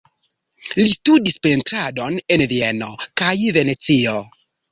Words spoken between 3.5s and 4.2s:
Venecio.